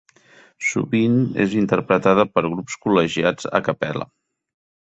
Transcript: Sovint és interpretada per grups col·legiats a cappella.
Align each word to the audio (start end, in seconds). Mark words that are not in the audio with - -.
Sovint 0.69 1.19
és 1.45 1.53
interpretada 1.59 2.25
per 2.39 2.45
grups 2.47 2.81
col·legiats 2.87 3.51
a 3.59 3.63
cappella. 3.69 4.09